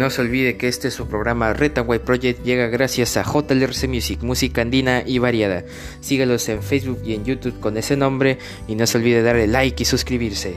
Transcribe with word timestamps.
No 0.00 0.08
se 0.08 0.22
olvide 0.22 0.56
que 0.56 0.66
este 0.66 0.90
su 0.90 1.08
programa 1.08 1.54
White 1.54 2.06
Project 2.06 2.42
llega 2.42 2.68
gracias 2.68 3.18
a 3.18 3.22
JLRC 3.22 3.86
Music, 3.86 4.22
música 4.22 4.62
andina 4.62 5.02
y 5.04 5.18
variada. 5.18 5.62
Sígalos 6.00 6.48
en 6.48 6.62
Facebook 6.62 7.02
y 7.04 7.12
en 7.12 7.26
YouTube 7.26 7.60
con 7.60 7.76
ese 7.76 7.98
nombre 7.98 8.38
y 8.66 8.76
no 8.76 8.86
se 8.86 8.96
olvide 8.96 9.22
darle 9.22 9.46
like 9.46 9.82
y 9.82 9.84
suscribirse. 9.84 10.54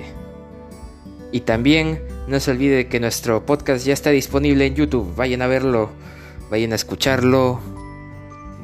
Y 1.33 1.41
también 1.41 2.01
no 2.29 2.39
se 2.39 2.51
olvide 2.51 2.87
que 2.87 3.01
nuestro 3.01 3.45
podcast 3.45 3.85
ya 3.85 3.91
está 3.91 4.11
disponible 4.11 4.65
en 4.65 4.75
YouTube. 4.75 5.13
Vayan 5.17 5.41
a 5.41 5.47
verlo, 5.47 5.89
vayan 6.49 6.71
a 6.71 6.75
escucharlo. 6.75 7.59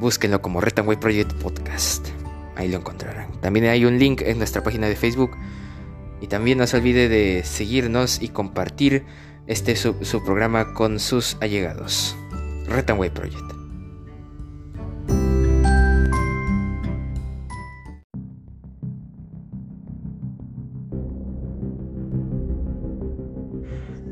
Búsquenlo 0.00 0.40
como 0.40 0.60
White 0.60 0.96
Project 0.96 1.34
Podcast. 1.42 2.08
Ahí 2.56 2.70
lo 2.70 2.78
encontrarán. 2.78 3.38
También 3.42 3.66
hay 3.66 3.84
un 3.84 3.98
link 3.98 4.22
en 4.22 4.38
nuestra 4.38 4.62
página 4.62 4.88
de 4.88 4.96
Facebook. 4.96 5.32
Y 6.22 6.28
también 6.28 6.56
no 6.56 6.66
se 6.66 6.78
olvide 6.78 7.10
de 7.10 7.44
seguirnos 7.44 8.22
y 8.22 8.28
compartir 8.28 9.04
este 9.46 9.76
su, 9.76 9.94
su 10.02 10.24
programa 10.24 10.74
con 10.74 10.98
sus 10.98 11.36
allegados. 11.40 12.16
Retanway 12.66 13.10
Project. 13.10 13.60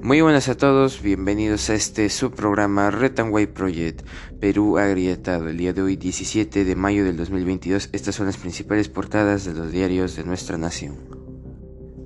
Muy 0.09 0.23
buenas 0.23 0.49
a 0.49 0.57
todos, 0.57 1.03
bienvenidos 1.03 1.69
a 1.69 1.75
este 1.75 2.09
subprograma 2.09 2.91
Retanway 2.91 3.47
Project 3.47 4.07
Perú 4.41 4.79
agrietado. 4.79 5.51
El 5.51 5.59
día 5.59 5.75
de 5.75 5.83
hoy, 5.83 5.97
17 5.97 6.65
de 6.65 6.77
mayo 6.77 7.05
del 7.05 7.19
2022, 7.19 7.91
estas 7.93 8.15
son 8.15 8.25
las 8.25 8.39
principales 8.39 8.89
portadas 8.89 9.45
de 9.45 9.53
los 9.53 9.71
diarios 9.71 10.17
de 10.17 10.25
nuestra 10.25 10.57
nación. 10.57 11.28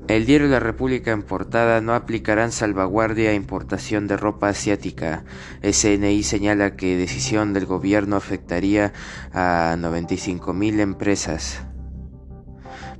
El 0.08 0.26
diario 0.26 0.48
La 0.48 0.58
República 0.58 1.12
en 1.12 1.22
portada 1.22 1.80
no 1.80 1.94
aplicarán 1.94 2.50
salvaguardia 2.50 3.30
a 3.30 3.34
importación 3.34 4.08
de 4.08 4.16
ropa 4.16 4.48
asiática. 4.48 5.24
SNI 5.62 6.22
señala 6.24 6.74
que 6.74 6.96
decisión 6.96 7.52
del 7.52 7.66
gobierno 7.66 8.16
afectaría 8.16 8.92
a 9.32 9.76
95 9.78 10.52
mil 10.54 10.80
empresas. 10.80 11.64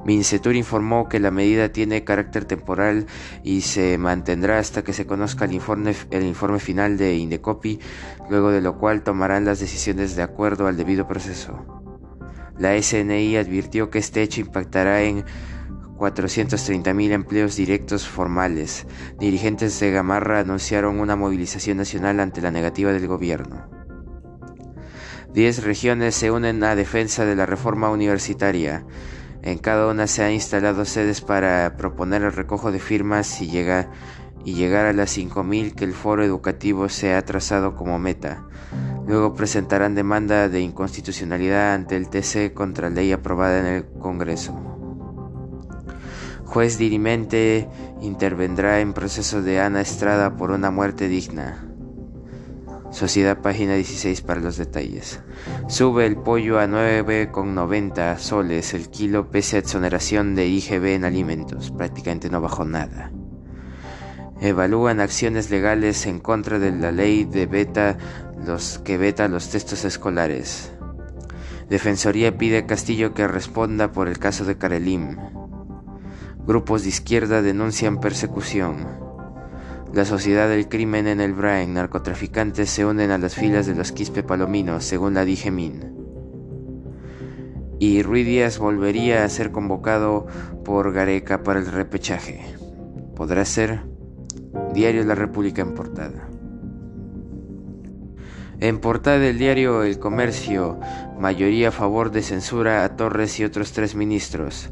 Mincetur 0.05 0.55
informó 0.55 1.09
que 1.09 1.21
la 1.21 1.33
medida 1.33 1.71
tiene 1.71 2.05
carácter 2.05 2.45
temporal 2.45 3.07
y 3.43 3.63
se 3.63 3.99
mantendrá 3.99 4.59
hasta 4.59 4.83
que 4.83 4.93
se 4.93 5.07
conozca 5.07 5.45
el 5.45 5.53
informe, 5.53 5.95
el 6.11 6.25
informe 6.25 6.61
final 6.61 6.99
de 6.99 7.17
Indecopi, 7.17 7.81
luego 8.31 8.51
de 8.51 8.61
lo 8.61 8.79
cual 8.79 9.03
tomarán 9.03 9.45
las 9.45 9.59
decisiones 9.61 10.15
de 10.15 10.23
acuerdo 10.23 10.67
al 10.69 10.77
debido 10.77 11.07
proceso. 11.09 11.83
La 12.59 12.81
SNI 12.81 13.37
advirtió 13.37 13.91
que 13.91 13.99
este 13.99 14.23
hecho 14.23 14.41
impactará 14.41 15.03
en 15.03 15.25
430.000 16.03 17.13
empleos 17.13 17.55
directos 17.55 18.09
formales. 18.09 18.89
Dirigentes 19.21 19.79
de 19.79 19.93
Gamarra 19.93 20.41
anunciaron 20.41 20.99
una 20.99 21.15
movilización 21.15 21.77
nacional 21.77 22.19
ante 22.19 22.41
la 22.41 22.51
negativa 22.51 22.93
del 22.93 23.07
gobierno. 23.07 23.69
Diez 25.33 25.63
regiones 25.63 26.17
se 26.17 26.33
unen 26.33 26.65
a 26.65 26.75
defensa 26.75 27.25
de 27.25 27.37
la 27.37 27.47
reforma 27.47 27.89
universitaria. 27.89 28.85
En 29.43 29.59
cada 29.59 29.87
una 29.89 30.09
se 30.09 30.25
han 30.25 30.33
instalado 30.33 30.85
sedes 30.85 31.21
para 31.21 31.77
proponer 31.77 32.23
el 32.23 32.33
recojo 32.33 32.73
de 32.73 32.81
firmas 32.81 33.41
y, 33.41 33.49
llegar 33.49 34.87
a 34.87 34.93
las 34.93 35.17
5.000 35.17 35.75
que 35.77 35.85
el 35.85 35.95
foro 35.95 36.25
educativo 36.25 36.89
se 36.89 37.15
ha 37.15 37.25
trazado 37.25 37.77
como 37.77 38.01
meta. 38.01 38.45
Luego 39.07 39.35
presentarán 39.35 39.95
demanda 39.95 40.49
de 40.49 40.61
inconstitucionalidad 40.63 41.75
ante 41.75 41.97
el 41.97 42.09
TC 42.09 42.53
contra 42.55 42.91
ley 42.91 43.13
aprobada 43.13 43.61
en 43.61 43.67
el 43.67 43.85
Congreso. 44.01 44.72
Juez 46.53 46.77
dirimente 46.77 47.67
intervendrá 48.03 48.81
en 48.81 48.93
proceso 48.93 49.41
de 49.41 49.59
Ana 49.59 49.81
Estrada 49.81 50.37
por 50.37 50.51
una 50.51 50.71
muerte 50.71 51.09
digna. 51.09 51.65
Sociedad 52.91 53.41
página 53.41 53.75
16 53.75 54.21
para 54.21 54.43
los 54.43 54.59
detalles. 54.59 55.21
Sube 55.67 56.05
el 56.05 56.19
pollo 56.19 56.61
a 56.61 56.67
9,90 56.67 58.19
soles 58.19 58.75
el 58.75 58.91
kilo 58.91 59.31
pese 59.31 59.57
a 59.57 59.61
exoneración 59.61 60.35
de 60.35 60.47
IGB 60.47 60.89
en 60.89 61.07
alimentos. 61.07 61.71
Prácticamente 61.71 62.29
no 62.29 62.43
bajó 62.43 62.67
nada. 62.67 63.11
Evalúan 64.43 65.01
acciones 65.01 65.51
legales 65.51 66.05
en 66.05 66.21
contra 66.21 66.59
de 66.59 66.71
la 66.71 66.93
ley 66.93 67.25
de 67.25 67.47
beta 67.47 67.97
los 68.45 68.79
que 68.79 68.99
veta 68.99 69.27
los 69.27 69.49
textos 69.49 69.87
escolares. 69.87 70.71
Defensoría 71.71 72.37
pide 72.37 72.59
a 72.59 72.67
Castillo 72.67 73.15
que 73.15 73.27
responda 73.27 73.91
por 73.91 74.07
el 74.07 74.19
caso 74.19 74.45
de 74.45 74.59
Carelim. 74.59 75.17
Grupos 76.47 76.83
de 76.83 76.89
izquierda 76.89 77.41
denuncian 77.41 78.01
persecución. 78.01 78.87
La 79.95 80.05
sociedad 80.05 80.49
del 80.49 80.69
crimen 80.69 81.07
en 81.07 81.21
el 81.21 81.35
Brain, 81.35 81.75
narcotraficantes 81.75 82.69
se 82.69 82.85
unen 82.85 83.13
a 83.13 83.19
las 83.19 83.37
filas 83.37 83.67
de 83.67 83.77
los 83.77 83.93
Quispe 83.93 84.25
Palominos, 84.25 84.85
según 84.85 85.15
la 85.15 85.25
Digemin. 85.25 85.95
Y 87.79 88.03
Ruiz 88.03 88.27
Díaz 88.27 88.59
volvería 88.59 89.25
a 89.25 89.29
ser 89.29 89.53
convocado 89.53 90.27
por 90.65 90.93
Gareca 90.93 91.45
para 91.45 91.61
el 91.61 91.67
repechaje. 91.67 92.43
¿Podrá 93.15 93.45
ser? 93.45 93.83
Diario 94.75 95.05
La 95.05 95.15
República 95.15 95.63
en 95.63 95.75
portada. 95.75 96.29
En 98.59 98.79
portada 98.79 99.19
del 99.19 99.39
diario 99.39 99.83
El 99.83 99.99
Comercio, 99.99 100.79
mayoría 101.19 101.69
a 101.69 101.73
favor 101.73 102.11
de 102.11 102.23
censura 102.23 102.85
a 102.85 102.97
Torres 102.97 103.39
y 103.39 103.45
otros 103.45 103.73
tres 103.73 103.95
ministros. 103.95 104.71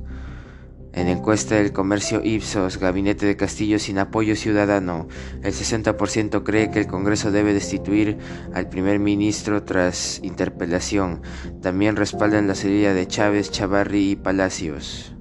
En 0.92 1.06
encuesta 1.06 1.54
del 1.54 1.72
comercio 1.72 2.20
Ipsos, 2.24 2.78
Gabinete 2.78 3.24
de 3.24 3.36
Castillo 3.36 3.78
sin 3.78 3.98
apoyo 3.98 4.34
ciudadano, 4.34 5.06
el 5.42 5.52
60% 5.52 6.42
cree 6.42 6.70
que 6.70 6.80
el 6.80 6.88
Congreso 6.88 7.30
debe 7.30 7.54
destituir 7.54 8.18
al 8.52 8.68
primer 8.68 8.98
ministro 8.98 9.62
tras 9.62 10.20
interpelación. 10.24 11.22
También 11.62 11.94
respaldan 11.94 12.48
la 12.48 12.56
salida 12.56 12.92
de 12.92 13.06
Chávez, 13.06 13.52
Chavarri 13.52 14.10
y 14.10 14.16
Palacios. 14.16 15.14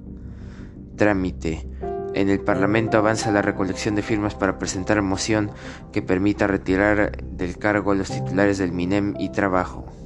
Trámite. 0.96 1.68
En 2.16 2.30
el 2.30 2.40
Parlamento 2.40 2.98
avanza 2.98 3.32
la 3.32 3.44
recolección 3.44 3.94
de 3.94 4.02
firmas 4.02 4.34
para 4.34 4.58
presentar 4.58 5.04
moción 5.04 5.52
que 5.94 6.02
permita 6.02 6.48
retirar 6.48 7.24
del 7.24 7.60
cargo 7.60 7.92
a 7.92 7.96
los 7.96 8.10
titulares 8.10 8.58
del 8.58 8.72
MINEM 8.72 9.14
y 9.20 9.30
Trabajo. 9.30 9.99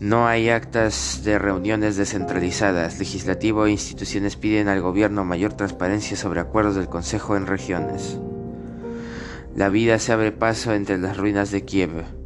No 0.00 0.26
hay 0.26 0.48
actas 0.48 1.20
de 1.24 1.38
reuniones 1.38 1.94
descentralizadas. 1.96 2.98
Legislativo 2.98 3.66
e 3.66 3.70
instituciones 3.70 4.36
piden 4.36 4.68
al 4.68 4.80
gobierno 4.80 5.26
mayor 5.26 5.52
transparencia 5.52 6.16
sobre 6.16 6.40
acuerdos 6.40 6.74
del 6.74 6.88
Consejo 6.88 7.36
en 7.36 7.46
regiones. 7.46 8.18
La 9.54 9.68
vida 9.68 9.98
se 9.98 10.12
abre 10.12 10.32
paso 10.32 10.72
entre 10.72 10.96
las 10.96 11.18
ruinas 11.18 11.50
de 11.50 11.66
Kiev. 11.66 12.19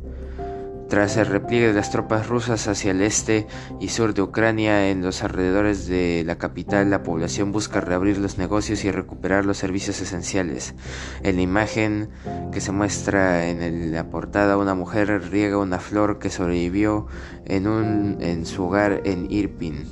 Tras 0.89 1.17
el 1.17 1.27
repliegue 1.27 1.69
de 1.69 1.73
las 1.73 1.91
tropas 1.91 2.29
rusas 2.29 2.69
hacia 2.69 2.91
el 2.91 3.01
este 3.01 3.47
y 3.81 3.89
sur 3.89 4.15
de 4.15 4.23
Ucrania 4.23 4.91
en 4.91 5.03
los 5.03 5.23
alrededores 5.23 5.87
de 5.87 6.23
la 6.27 6.37
capital, 6.37 6.91
la 6.91 7.03
población 7.03 7.53
busca 7.53 7.81
reabrir 7.81 8.19
los 8.19 8.39
negocios 8.39 8.85
y 8.85 8.91
recuperar 8.91 9.47
los 9.47 9.57
servicios 9.57 10.01
esenciales. 10.01 10.75
En 11.23 11.37
la 11.37 11.43
imagen 11.43 12.11
que 12.53 12.61
se 12.61 12.71
muestra 12.73 13.49
en 13.49 13.93
la 13.93 14.11
portada, 14.11 14.59
una 14.59 14.75
mujer 14.75 15.31
riega 15.31 15.59
una 15.59 15.79
flor 15.79 16.19
que 16.19 16.31
sobrevivió 16.31 17.07
en, 17.47 18.47
su 18.47 18.65
hogar 18.65 19.01
en 19.05 19.31
Irpin, 19.31 19.85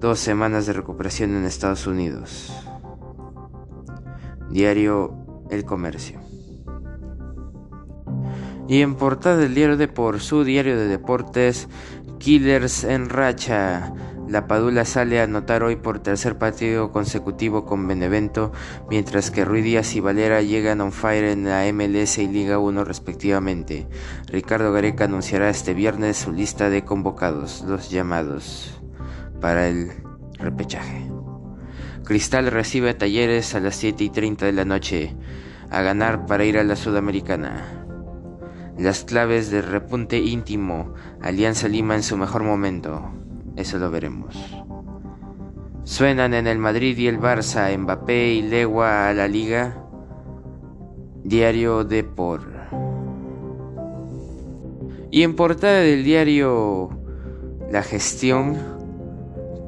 dos 0.00 0.18
semanas 0.18 0.66
de 0.66 0.74
recuperación 0.74 1.34
en 1.34 1.44
Estados 1.44 1.86
Unidos. 1.86 2.52
Diario 4.50 5.46
El 5.50 5.64
Comercio. 5.64 6.20
Y 8.68 8.82
en 8.82 8.94
portada 8.94 9.36
del 9.36 9.54
diario 9.54 9.76
de 9.76 9.88
por 9.88 10.20
su 10.20 10.44
diario 10.44 10.76
de 10.76 10.86
deportes, 10.86 11.68
Killers 12.18 12.84
en 12.84 13.08
racha. 13.08 13.92
La 14.32 14.46
Padula 14.46 14.86
sale 14.86 15.20
a 15.20 15.24
anotar 15.24 15.62
hoy 15.62 15.76
por 15.76 15.98
tercer 15.98 16.38
partido 16.38 16.90
consecutivo 16.90 17.66
con 17.66 17.86
Benevento, 17.86 18.50
mientras 18.88 19.30
que 19.30 19.44
Ruiz 19.44 19.62
Díaz 19.62 19.94
y 19.94 20.00
Valera 20.00 20.40
llegan 20.40 20.80
on 20.80 20.90
fire 20.90 21.24
en 21.24 21.44
la 21.44 21.70
MLS 21.70 22.16
y 22.16 22.28
Liga 22.28 22.58
1 22.58 22.82
respectivamente. 22.82 23.86
Ricardo 24.28 24.72
Gareca 24.72 25.04
anunciará 25.04 25.50
este 25.50 25.74
viernes 25.74 26.16
su 26.16 26.32
lista 26.32 26.70
de 26.70 26.82
convocados, 26.82 27.62
los 27.68 27.90
llamados, 27.90 28.80
para 29.42 29.68
el 29.68 29.92
repechaje. 30.38 31.12
Cristal 32.02 32.46
recibe 32.46 32.94
talleres 32.94 33.54
a 33.54 33.60
las 33.60 33.76
7 33.76 34.02
y 34.02 34.08
30 34.08 34.46
de 34.46 34.52
la 34.52 34.64
noche, 34.64 35.14
a 35.68 35.82
ganar 35.82 36.24
para 36.24 36.46
ir 36.46 36.56
a 36.56 36.64
la 36.64 36.76
Sudamericana. 36.76 37.84
Las 38.78 39.04
claves 39.04 39.50
de 39.50 39.60
repunte 39.60 40.16
íntimo, 40.20 40.94
Alianza 41.20 41.68
Lima 41.68 41.96
en 41.96 42.02
su 42.02 42.16
mejor 42.16 42.44
momento, 42.44 43.12
eso 43.56 43.78
lo 43.78 43.90
veremos. 43.90 44.36
Suenan 45.84 46.34
en 46.34 46.46
el 46.46 46.58
Madrid 46.58 46.96
y 46.98 47.08
el 47.08 47.18
Barça, 47.18 47.76
Mbappé 47.76 48.34
y 48.34 48.42
Legua 48.42 49.08
a 49.08 49.14
la 49.14 49.28
liga. 49.28 49.84
Diario 51.24 51.84
de 51.84 52.04
por. 52.04 52.42
Y 55.10 55.22
en 55.22 55.36
portada 55.36 55.80
del 55.80 56.04
diario 56.04 56.90
La 57.70 57.82
Gestión, 57.82 58.56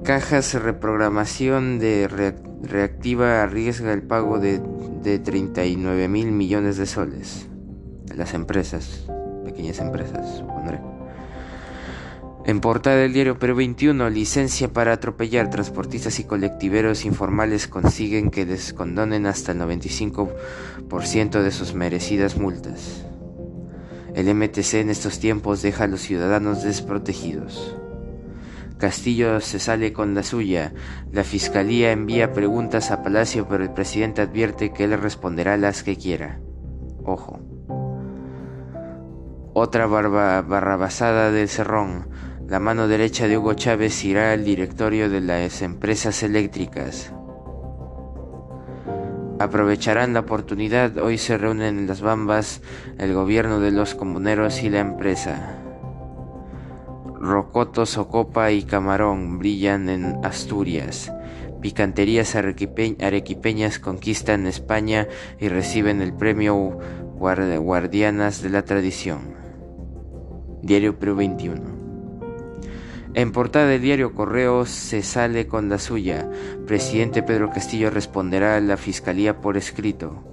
Cajas 0.03 0.55
Reprogramación 0.55 1.79
de 1.79 2.35
Reactiva 2.63 3.43
arriesga 3.43 3.93
el 3.93 4.03
pago 4.03 4.39
de, 4.39 4.61
de 5.03 5.19
39 5.19 6.09
mil 6.09 6.33
millones 6.33 6.77
de 6.77 6.87
soles 6.87 7.49
las 8.17 8.35
empresas, 8.35 9.07
pequeñas 9.45 9.79
empresas, 9.81 10.39
supondré. 10.39 10.94
En 12.47 12.61
portada 12.61 12.97
del 12.97 13.15
diario 13.15 13.39
Perú 13.39 13.55
21, 13.55 14.11
licencia 14.11 14.71
para 14.71 14.93
atropellar 14.93 15.49
transportistas 15.49 16.21
y 16.21 16.25
colectiveros 16.25 17.07
informales 17.07 17.69
consiguen 17.69 18.31
que 18.31 18.45
descondonen 18.45 19.25
hasta 19.25 19.53
el 19.53 19.61
95% 19.61 21.43
de 21.43 21.51
sus 21.51 21.73
merecidas 21.73 22.37
multas. 22.37 23.07
El 24.15 24.33
MTC 24.35 24.75
en 24.75 24.91
estos 24.91 25.21
tiempos 25.21 25.63
deja 25.63 25.85
a 25.85 25.87
los 25.89 26.03
ciudadanos 26.03 26.63
desprotegidos. 26.63 27.79
Castillo 28.77 29.41
se 29.41 29.59
sale 29.59 29.95
con 29.95 30.15
la 30.15 30.23
suya. 30.23 30.75
La 31.13 31.25
fiscalía 31.25 31.93
envía 31.93 32.35
preguntas 32.35 32.91
a 32.91 33.03
Palacio, 33.03 33.49
pero 33.49 33.65
el 33.65 33.73
presidente 33.73 34.21
advierte 34.21 34.71
que 34.75 34.85
él 34.85 35.01
responderá 35.01 35.57
las 35.57 35.83
que 35.83 35.97
quiera. 35.97 36.41
Ojo. 37.05 37.41
Otra 39.55 39.87
barba, 39.87 40.43
barrabasada 40.43 41.31
del 41.31 41.49
Cerrón. 41.49 42.09
La 42.49 42.61
mano 42.61 42.89
derecha 42.89 43.27
de 43.27 43.39
Hugo 43.39 43.55
Chávez 43.55 44.05
irá 44.05 44.33
al 44.33 44.45
directorio 44.45 45.09
de 45.09 45.23
las 45.23 45.63
empresas 45.63 46.23
eléctricas. 46.23 47.11
Aprovecharán 49.39 50.13
la 50.13 50.21
oportunidad. 50.21 50.99
Hoy 50.99 51.17
se 51.17 51.39
reúnen 51.39 51.79
en 51.79 51.87
las 51.87 52.03
Bambas 52.03 52.61
el 52.99 53.15
gobierno 53.15 53.61
de 53.61 53.71
los 53.71 53.95
comuneros 53.95 54.63
y 54.63 54.69
la 54.69 54.81
empresa. 54.81 55.57
Rocoto, 57.19 57.87
Socopa 57.87 58.53
y 58.53 58.65
Camarón 58.65 59.39
brillan 59.39 59.89
en 59.89 60.23
Asturias. 60.23 61.13
Picanterías 61.63 62.37
arequipeñas 62.37 63.79
conquistan 63.79 64.47
España 64.47 65.09
y 65.41 65.49
reciben 65.49 66.03
el 66.03 66.13
premio 66.13 66.79
Guardianas 67.17 68.43
de 68.43 68.51
la 68.51 68.67
Tradición. 68.67 69.35
Diario 70.63 70.99
Perú 70.99 71.17
21. 71.17 71.74
En 73.15 73.31
portada 73.31 73.69
del 73.69 73.81
diario 73.81 74.13
Correos 74.13 74.69
se 74.71 75.03
sale 75.03 75.47
con 75.47 75.69
la 75.69 75.79
suya. 75.79 76.29
Presidente 76.67 77.23
Pedro 77.23 77.51
Castillo 77.51 77.91
responderá 77.91 78.57
a 78.57 78.61
la 78.61 78.77
Fiscalía 78.77 79.41
por 79.41 79.57
escrito. 79.57 80.25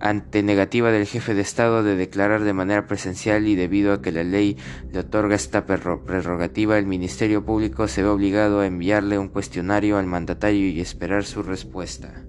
Ante 0.00 0.42
negativa 0.42 0.90
del 0.90 1.06
jefe 1.06 1.32
de 1.32 1.40
Estado 1.40 1.82
de 1.82 1.96
declarar 1.96 2.44
de 2.44 2.52
manera 2.52 2.86
presencial 2.86 3.48
y 3.48 3.54
debido 3.54 3.94
a 3.94 4.02
que 4.02 4.12
la 4.12 4.22
ley 4.22 4.58
le 4.92 4.98
otorga 4.98 5.34
esta 5.34 5.64
prerrogativa, 5.64 6.76
el 6.76 6.84
Ministerio 6.84 7.42
Público 7.42 7.88
se 7.88 8.02
ve 8.02 8.08
obligado 8.10 8.60
a 8.60 8.66
enviarle 8.66 9.18
un 9.18 9.28
cuestionario 9.28 9.96
al 9.96 10.04
mandatario 10.04 10.68
y 10.68 10.78
esperar 10.78 11.24
su 11.24 11.42
respuesta. 11.42 12.22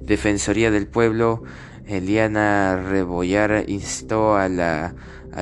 Defensoría 0.00 0.70
del 0.70 0.86
Pueblo, 0.86 1.42
Eliana 1.86 2.76
Rebollar 2.88 3.64
instó 3.66 4.36
a 4.36 4.48
la 4.48 4.94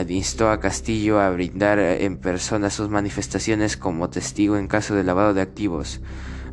instó 0.09 0.51
a 0.51 0.61
Castillo 0.61 1.21
a 1.21 1.31
brindar 1.31 1.79
en 1.79 2.17
persona 2.17 2.71
sus 2.71 2.89
manifestaciones 2.89 3.77
como 3.77 4.11
testigo 4.11 4.57
en 4.57 4.69
caso 4.69 4.95
de 4.95 5.05
lavado 5.05 5.35
de 5.35 5.43
activos, 5.43 6.01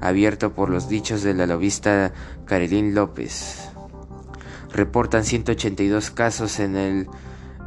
abierto 0.02 0.54
por 0.54 0.70
los 0.70 0.90
dichos 0.90 1.24
de 1.24 1.34
la 1.34 1.46
lobista 1.46 2.14
Carilín 2.46 2.96
López. 2.96 3.70
Reportan 4.72 5.24
182 5.24 6.12
casos 6.12 6.60
en 6.60 6.76
el, 6.76 7.08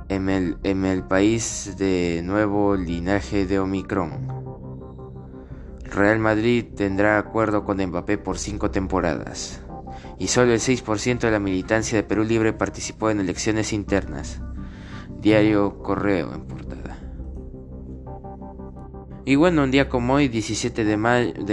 en 0.09 0.29
el, 0.29 0.59
en 0.63 0.85
el 0.85 1.03
país 1.03 1.77
de 1.79 2.23
nuevo 2.25 2.77
linaje 2.77 3.47
de 3.47 3.59
Omicron. 3.59 4.41
Real 5.85 6.19
Madrid 6.21 6.67
tendrá 6.77 7.19
acuerdo 7.19 7.65
con 7.65 7.85
Mbappé 7.85 8.19
por 8.19 8.39
cinco 8.39 8.71
temporadas 8.71 9.61
y 10.19 10.29
solo 10.29 10.53
el 10.53 10.61
6% 10.61 11.21
de 11.21 11.31
la 11.31 11.41
militancia 11.41 11.97
de 11.97 12.05
Perú 12.05 12.25
Libre 12.25 12.53
participó 12.53 13.11
en 13.11 13.21
elecciones 13.21 13.73
internas. 13.73 14.41
Diario 15.21 15.83
Correo 15.83 16.33
en 16.33 16.47
portada. 16.47 16.99
Y 19.27 19.37
bueno, 19.37 19.65
un 19.65 19.71
día 19.71 19.91
como 19.91 20.15
hoy, 20.15 20.29
17 20.29 20.83
de, 20.83 20.97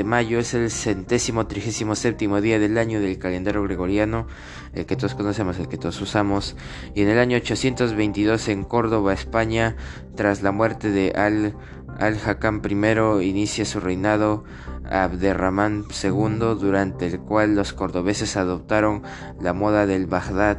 mayo, 0.03 0.39
es 0.39 0.53
el 0.53 0.71
centésimo 0.71 1.47
trigésimo 1.47 1.95
séptimo 1.95 2.39
día 2.39 2.59
del 2.59 2.77
año 2.77 3.01
del 3.01 3.19
calendario 3.19 3.61
gregoriano, 3.63 4.25
el 4.73 4.85
que 4.85 4.95
todos 4.95 5.15
conocemos, 5.15 5.59
el 5.59 5.67
que 5.67 5.77
todos 5.77 5.99
usamos. 6.01 6.55
Y 6.95 7.01
en 7.01 7.09
el 7.09 7.19
año 7.19 7.35
822 7.37 8.47
en 8.47 8.63
Córdoba, 8.63 9.13
España, 9.13 9.75
tras 10.15 10.41
la 10.41 10.53
muerte 10.53 10.89
de 10.89 11.11
Al, 11.11 11.55
Al 11.99 12.17
Hakam 12.25 12.61
I, 12.67 13.25
inicia 13.25 13.65
su 13.65 13.81
reinado 13.81 14.45
Abderramán 14.89 15.83
II, 16.03 16.55
durante 16.59 17.07
el 17.07 17.19
cual 17.19 17.55
los 17.55 17.73
cordobeses 17.73 18.37
adoptaron 18.37 19.03
la 19.41 19.51
moda 19.51 19.85
del 19.85 20.07
Bagdad 20.07 20.57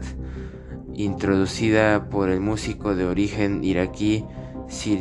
introducida 0.98 2.08
por 2.10 2.28
el 2.28 2.40
músico 2.40 2.96
de 2.96 3.06
origen 3.06 3.62
iraquí 3.62 4.24
Sir 4.68 4.98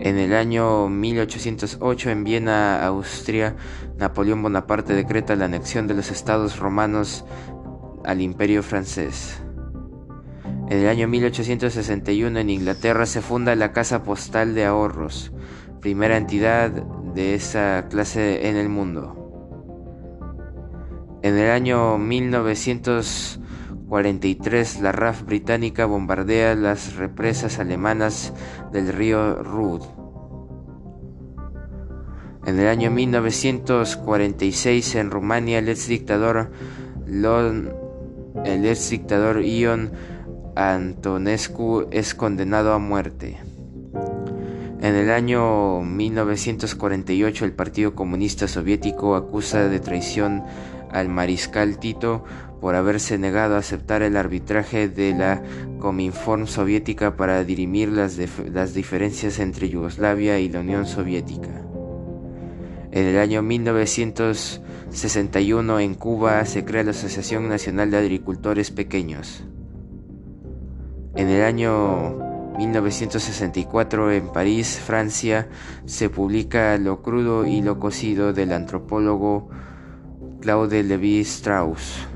En 0.00 0.18
el 0.18 0.34
año 0.34 0.88
1808 0.88 2.10
en 2.10 2.24
Viena, 2.24 2.84
Austria, 2.84 3.54
Napoleón 3.98 4.42
Bonaparte 4.42 4.94
decreta 4.94 5.36
la 5.36 5.44
anexión 5.44 5.86
de 5.86 5.94
los 5.94 6.10
estados 6.10 6.58
romanos 6.58 7.24
al 8.04 8.20
imperio 8.20 8.64
francés. 8.64 9.40
En 10.68 10.78
el 10.78 10.88
año 10.88 11.06
1861 11.06 12.40
en 12.40 12.50
Inglaterra 12.50 13.06
se 13.06 13.22
funda 13.22 13.54
la 13.54 13.72
Casa 13.72 14.02
Postal 14.02 14.56
de 14.56 14.64
Ahorros, 14.64 15.32
primera 15.80 16.16
entidad 16.16 16.70
de 16.70 17.36
esa 17.36 17.86
clase 17.88 18.48
en 18.48 18.56
el 18.56 18.68
mundo. 18.68 19.20
En 21.22 21.38
el 21.38 21.52
año 21.52 21.96
1900 21.98 23.38
43 23.92 24.80
la 24.80 24.90
RAF 24.90 25.26
británica 25.26 25.84
bombardea 25.84 26.54
las 26.54 26.96
represas 26.96 27.58
alemanas 27.58 28.32
del 28.72 28.90
río 28.90 29.42
Ruhr. 29.42 29.82
En 32.46 32.58
el 32.58 32.68
año 32.68 32.90
1946 32.90 34.94
en 34.94 35.10
Rumania 35.10 35.58
el 35.58 35.68
ex 35.68 35.88
dictador 35.88 36.52
el 37.06 38.64
ex 38.64 38.88
dictador 38.88 39.42
Ion 39.42 39.92
Antonescu 40.56 41.88
es 41.90 42.14
condenado 42.14 42.72
a 42.72 42.78
muerte. 42.78 43.36
En 44.80 44.94
el 44.94 45.10
año 45.10 45.82
1948 45.82 47.44
el 47.44 47.52
Partido 47.52 47.94
Comunista 47.94 48.48
Soviético 48.48 49.16
acusa 49.16 49.68
de 49.68 49.80
traición 49.80 50.44
al 50.90 51.10
mariscal 51.10 51.78
Tito 51.78 52.24
por 52.62 52.74
haberse 52.76 53.18
negado 53.18 53.56
a 53.56 53.58
aceptar 53.58 54.00
el 54.02 54.16
arbitraje 54.16 54.88
de 54.88 55.12
la 55.14 55.42
Cominform 55.80 56.46
soviética 56.46 57.16
para 57.16 57.42
dirimir 57.42 57.88
las, 57.88 58.16
las 58.52 58.72
diferencias 58.72 59.40
entre 59.40 59.68
Yugoslavia 59.68 60.38
y 60.38 60.48
la 60.48 60.60
Unión 60.60 60.86
Soviética. 60.86 61.50
En 62.92 63.06
el 63.06 63.18
año 63.18 63.42
1961 63.42 65.80
en 65.80 65.96
Cuba 65.96 66.44
se 66.44 66.64
crea 66.64 66.84
la 66.84 66.92
Asociación 66.92 67.48
Nacional 67.48 67.90
de 67.90 67.98
Agricultores 67.98 68.70
Pequeños. 68.70 69.42
En 71.16 71.30
el 71.30 71.42
año 71.42 72.16
1964 72.58 74.12
en 74.12 74.28
París, 74.28 74.78
Francia, 74.78 75.48
se 75.84 76.10
publica 76.10 76.78
Lo 76.78 77.02
crudo 77.02 77.44
y 77.44 77.60
lo 77.60 77.80
cocido 77.80 78.32
del 78.32 78.52
antropólogo 78.52 79.48
Claude 80.40 80.84
Lévi-Strauss. 80.84 82.11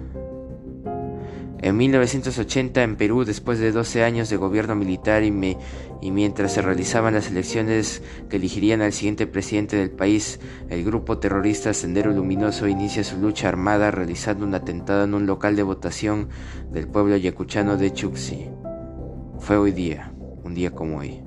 En 1.67 1.77
1980 1.79 2.81
en 2.85 2.95
Perú, 2.95 3.25
después 3.25 3.59
de 3.59 3.73
12 3.73 4.05
años 4.05 4.31
de 4.31 4.37
gobierno 4.37 4.77
militar 4.77 5.25
y, 5.25 5.33
mientras 6.13 6.53
se 6.53 6.63
realizaban 6.63 7.15
las 7.15 7.29
elecciones 7.29 8.05
que 8.31 8.37
elegirían 8.37 8.83
al 8.83 8.93
siguiente 8.93 9.27
presidente 9.27 9.75
del 9.75 9.91
país, 9.91 10.39
el 10.71 10.85
grupo 10.85 11.19
terrorista 11.19 11.75
Sendero 11.75 12.13
Luminoso 12.13 12.69
inicia 12.69 13.03
su 13.03 13.17
lucha 13.17 13.49
armada 13.49 13.91
realizando 13.91 14.47
un 14.47 14.55
atentado 14.55 15.03
en 15.03 15.15
un 15.15 15.27
local 15.27 15.57
de 15.57 15.65
votación 15.65 16.29
del 16.71 16.87
pueblo 16.87 17.17
yacuchano 17.17 17.77
de 17.77 17.93
Chuxi. 17.93 18.47
Fue 19.41 19.57
hoy 19.57 19.73
día 19.73 20.13
un 20.45 20.55
día 20.55 20.71
como 20.71 20.99
hoy. 20.99 21.21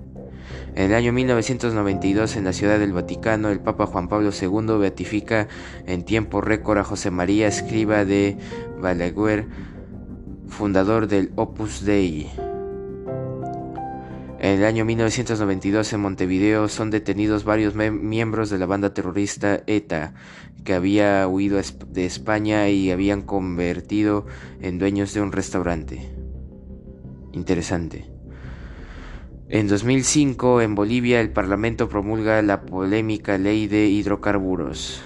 En 0.73 0.85
el 0.85 0.93
año 0.93 1.11
1992, 1.11 2.37
en 2.37 2.45
la 2.45 2.53
Ciudad 2.53 2.79
del 2.79 2.93
Vaticano, 2.93 3.49
el 3.49 3.59
Papa 3.59 3.87
Juan 3.87 4.07
Pablo 4.07 4.29
II 4.31 4.77
beatifica 4.79 5.49
en 5.85 6.03
tiempo 6.05 6.39
récord 6.39 6.77
a 6.77 6.85
José 6.85 7.11
María 7.11 7.47
Escriba 7.49 8.05
de 8.05 8.37
Balaguer, 8.79 9.45
fundador 10.49 11.07
del 11.07 11.31
Opus 11.35 11.85
Dei. 11.85 12.29
En 14.39 14.59
el 14.59 14.65
año 14.65 14.85
1992 14.85 15.91
en 15.93 15.99
Montevideo 15.99 16.69
son 16.69 16.91
detenidos 16.91 17.43
varios 17.43 17.75
miembros 17.75 18.49
de 18.49 18.57
la 18.57 18.65
banda 18.65 18.93
terrorista 18.93 19.61
ETA 19.67 20.13
que 20.63 20.73
había 20.73 21.27
huido 21.27 21.59
de 21.87 22.05
España 22.05 22.69
y 22.69 22.91
habían 22.91 23.21
convertido 23.21 24.25
en 24.61 24.79
dueños 24.79 25.13
de 25.13 25.21
un 25.21 25.31
restaurante. 25.31 26.09
Interesante. 27.33 28.05
En 29.49 29.67
2005, 29.67 30.61
en 30.61 30.75
Bolivia, 30.75 31.21
el 31.21 31.31
Parlamento 31.31 31.89
promulga 31.89 32.41
la 32.41 32.61
polémica 32.61 33.37
ley 33.37 33.67
de 33.67 33.87
hidrocarburos. 33.87 35.01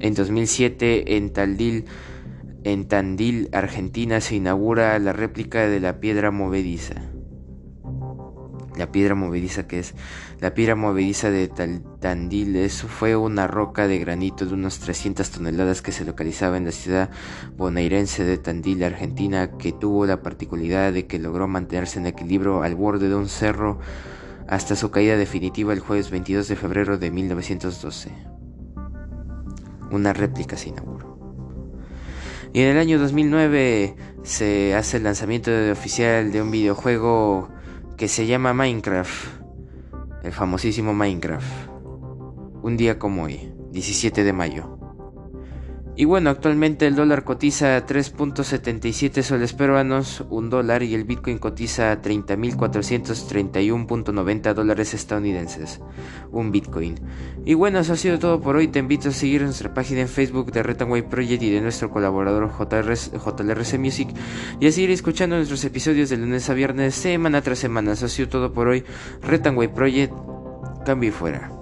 En 0.00 0.14
2007, 0.14 1.16
en 1.16 1.32
Tandil, 1.32 1.84
en 2.64 2.88
Tandil, 2.88 3.48
Argentina, 3.52 4.20
se 4.20 4.36
inaugura 4.36 4.98
la 4.98 5.12
réplica 5.12 5.66
de 5.68 5.80
la 5.80 6.00
piedra 6.00 6.30
movediza 6.30 7.14
la 8.76 8.90
piedra 8.90 9.14
movediza 9.14 9.66
que 9.66 9.78
es 9.78 9.94
la 10.40 10.54
piedra 10.54 10.74
movediza 10.74 11.30
de 11.30 11.48
Tandil 11.48 12.56
eso 12.56 12.88
fue 12.88 13.16
una 13.16 13.46
roca 13.46 13.86
de 13.86 13.98
granito 13.98 14.46
de 14.46 14.54
unas 14.54 14.78
300 14.80 15.30
toneladas 15.30 15.80
que 15.80 15.92
se 15.92 16.04
localizaba 16.04 16.56
en 16.56 16.64
la 16.64 16.72
ciudad 16.72 17.10
bonaerense 17.56 18.24
de 18.24 18.38
Tandil, 18.38 18.82
Argentina, 18.82 19.56
que 19.58 19.72
tuvo 19.72 20.06
la 20.06 20.22
particularidad 20.22 20.92
de 20.92 21.06
que 21.06 21.18
logró 21.18 21.46
mantenerse 21.46 21.98
en 21.98 22.06
equilibrio 22.06 22.62
al 22.62 22.74
borde 22.74 23.08
de 23.08 23.14
un 23.14 23.28
cerro 23.28 23.78
hasta 24.48 24.76
su 24.76 24.90
caída 24.90 25.16
definitiva 25.16 25.72
el 25.72 25.80
jueves 25.80 26.10
22 26.10 26.48
de 26.48 26.56
febrero 26.56 26.98
de 26.98 27.10
1912. 27.10 28.10
Una 29.90 30.12
réplica 30.12 30.56
se 30.56 30.70
inauguró. 30.70 31.13
Y 32.54 32.60
en 32.60 32.68
el 32.68 32.78
año 32.78 33.00
2009 33.00 33.96
se 34.22 34.76
hace 34.76 34.98
el 34.98 35.02
lanzamiento 35.02 35.50
oficial 35.72 36.30
de 36.30 36.40
un 36.40 36.52
videojuego 36.52 37.48
que 37.96 38.06
se 38.06 38.28
llama 38.28 38.54
Minecraft, 38.54 39.42
el 40.22 40.30
famosísimo 40.30 40.94
Minecraft. 40.94 41.68
Un 42.62 42.76
día 42.76 42.96
como 42.96 43.24
hoy, 43.24 43.52
17 43.72 44.22
de 44.22 44.32
mayo. 44.32 44.83
Y 45.96 46.06
bueno, 46.06 46.30
actualmente 46.30 46.88
el 46.88 46.96
dólar 46.96 47.22
cotiza 47.22 47.86
3.77 47.86 49.22
soles 49.22 49.52
peruanos, 49.52 50.24
un 50.28 50.50
dólar, 50.50 50.82
y 50.82 50.92
el 50.92 51.04
Bitcoin 51.04 51.38
cotiza 51.38 52.02
30.431.90 52.02 54.54
dólares 54.54 54.92
estadounidenses, 54.92 55.80
un 56.32 56.50
Bitcoin. 56.50 56.98
Y 57.44 57.54
bueno, 57.54 57.78
eso 57.78 57.92
ha 57.92 57.96
sido 57.96 58.18
todo 58.18 58.40
por 58.40 58.56
hoy. 58.56 58.66
Te 58.66 58.80
invito 58.80 59.10
a 59.10 59.12
seguir 59.12 59.42
nuestra 59.42 59.72
página 59.72 60.00
en 60.00 60.08
Facebook 60.08 60.50
de 60.50 60.64
Retanway 60.64 61.02
Project 61.02 61.44
y 61.44 61.50
de 61.50 61.60
nuestro 61.60 61.90
colaborador 61.90 62.50
JLRC 62.50 63.78
Music 63.78 64.08
y 64.58 64.66
a 64.66 64.72
seguir 64.72 64.90
escuchando 64.90 65.36
nuestros 65.36 65.64
episodios 65.64 66.10
de 66.10 66.16
lunes 66.16 66.50
a 66.50 66.54
viernes, 66.54 66.96
semana 66.96 67.40
tras 67.40 67.60
semana. 67.60 67.92
Eso 67.92 68.06
ha 68.06 68.08
sido 68.08 68.28
todo 68.28 68.52
por 68.52 68.66
hoy. 68.66 68.82
Retanway 69.22 69.72
Project, 69.72 70.12
cambio 70.84 71.10
y 71.10 71.12
fuera. 71.12 71.53